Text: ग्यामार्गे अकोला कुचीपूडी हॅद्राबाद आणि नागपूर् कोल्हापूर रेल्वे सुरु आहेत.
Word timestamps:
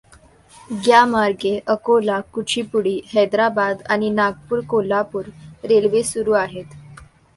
ग्यामार्गे 0.85 1.51
अकोला 1.73 2.19
कुचीपूडी 2.33 2.95
हॅद्राबाद 3.13 3.83
आणि 3.89 4.09
नागपूर् 4.11 4.65
कोल्हापूर 4.69 5.29
रेल्वे 5.65 6.03
सुरु 6.03 6.33
आहेत. 6.41 6.65